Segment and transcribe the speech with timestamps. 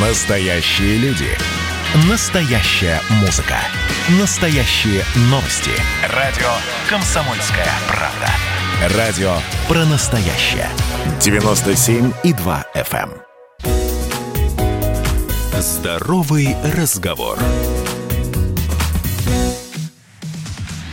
[0.00, 1.26] Настоящие люди.
[2.08, 3.56] Настоящая музыка.
[4.20, 5.72] Настоящие новости.
[6.14, 6.46] Радио
[6.88, 8.96] «Комсомольская правда».
[8.96, 9.32] Радио
[9.66, 10.68] про настоящее.
[11.18, 13.10] 97,2 FM.
[13.64, 15.60] эм.
[15.60, 17.36] Здоровый разговор.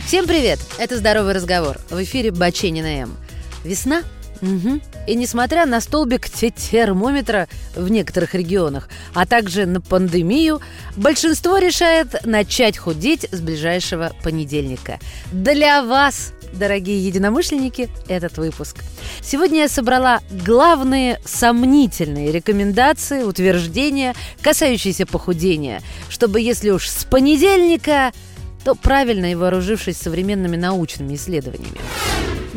[0.04, 0.58] Всем привет!
[0.78, 1.78] Это «Здоровый разговор».
[1.90, 3.16] В эфире Баченина М.
[3.62, 4.02] Весна?
[4.42, 4.80] Угу.
[5.06, 10.60] И несмотря на столбик те- термометра в некоторых регионах, а также на пандемию,
[10.96, 14.98] большинство решает начать худеть с ближайшего понедельника.
[15.32, 18.78] Для вас, дорогие единомышленники, этот выпуск.
[19.22, 28.12] Сегодня я собрала главные сомнительные рекомендации, утверждения, касающиеся похудения, чтобы если уж с понедельника
[28.64, 31.78] то правильно и вооружившись современными научными исследованиями.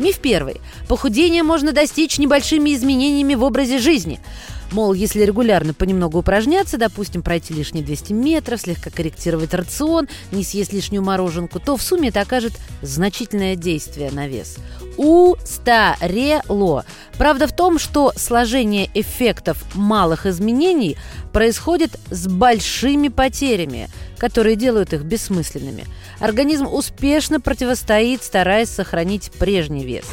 [0.00, 0.62] Миф первый.
[0.88, 4.18] Похудение можно достичь небольшими изменениями в образе жизни.
[4.72, 10.72] Мол, если регулярно понемногу упражняться, допустим, пройти лишние 200 метров, слегка корректировать рацион, не съесть
[10.72, 14.58] лишнюю мороженку, то в сумме это окажет значительное действие на вес.
[14.96, 16.84] Устарело.
[17.18, 20.96] Правда в том, что сложение эффектов малых изменений
[21.32, 25.86] происходит с большими потерями, которые делают их бессмысленными.
[26.20, 30.04] Организм успешно противостоит, стараясь сохранить прежний вес.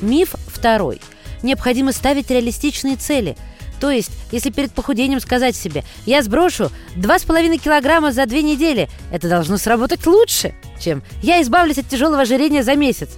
[0.00, 1.00] Миф второй.
[1.42, 3.36] Необходимо ставить реалистичные цели.
[3.82, 9.28] То есть, если перед похудением сказать себе «я сброшу 2,5 килограмма за две недели», это
[9.28, 13.08] должно сработать лучше, чем «я избавлюсь от тяжелого ожирения за месяц».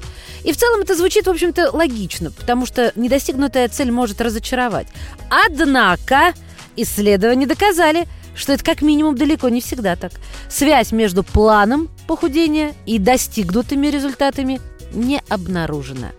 [0.43, 4.87] И в целом это звучит, в общем-то, логично, потому что недостигнутая цель может разочаровать.
[5.29, 6.33] Однако
[6.77, 10.13] исследования доказали, что это как минимум далеко не всегда так.
[10.49, 14.63] Связь между планом похудения и достигнутыми результатами
[14.95, 16.13] не обнаружена.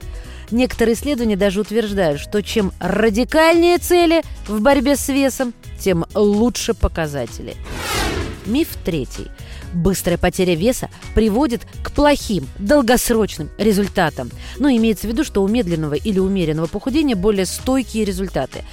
[0.52, 7.56] Некоторые исследования даже утверждают, что чем радикальнее цели в борьбе с весом, тем лучше показатели.
[8.46, 9.28] Миф третий.
[9.74, 14.30] Быстрая потеря веса приводит к плохим, долгосрочным результатам.
[14.58, 18.64] Но имеется в виду, что у медленного или умеренного похудения более стойкие результаты.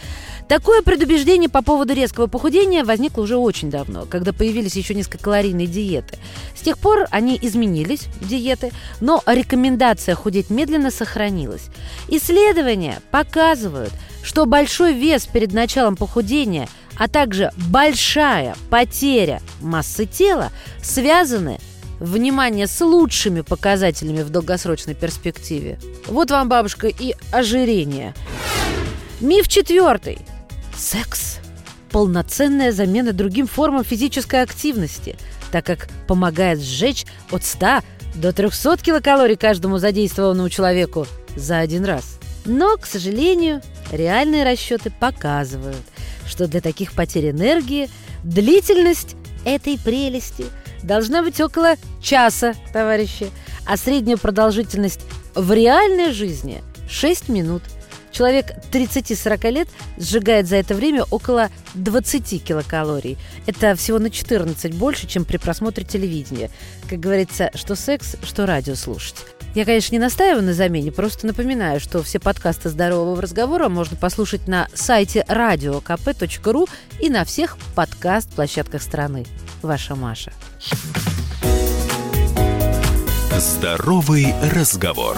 [0.48, 6.19] Такое предубеждение по поводу резкого похудения возникло уже очень давно, когда появились еще низкокалорийные диеты.
[6.54, 11.69] С тех пор они изменились, диеты, но рекомендация худеть медленно сохранилась.
[12.08, 13.92] Исследования показывают,
[14.22, 20.50] что большой вес перед началом похудения, а также большая потеря массы тела
[20.82, 21.58] связаны
[21.98, 25.78] внимание, с лучшими показателями в долгосрочной перспективе.
[26.06, 28.14] Вот вам, бабушка, и ожирение.
[29.20, 30.19] Миф четвертый.
[30.77, 31.38] Секс–
[31.91, 35.16] полноценная замена другим формам физической активности,
[35.50, 37.81] так как помогает сжечь от 100
[38.15, 41.06] до 300 килокалорий каждому задействованному человеку
[41.37, 42.19] за один раз.
[42.44, 43.62] Но, к сожалению,
[43.93, 45.77] реальные расчеты показывают,
[46.27, 47.88] что для таких потерь энергии
[48.25, 50.47] длительность этой прелести
[50.82, 53.31] должна быть около часа, товарищи,
[53.66, 55.00] а средняя продолжительность
[55.34, 57.62] в реальной жизни– 6 минут.
[58.12, 63.19] Человек 30-40 лет сжигает за это время около 20 килокалорий.
[63.47, 66.50] Это всего на 14 больше, чем при просмотре телевидения.
[66.89, 69.17] Как говорится, что секс, что радио слушать.
[69.55, 74.49] Я, конечно, не настаиваю на замене, просто напоминаю, что все подкасты здорового разговора можно послушать
[74.49, 79.27] на сайте radiokp.ru и на всех подкаст-площадках страны.
[79.61, 80.33] Ваша Маша.
[83.39, 85.17] Здоровый разговор.